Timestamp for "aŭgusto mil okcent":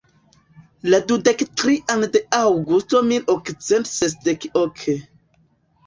2.39-3.89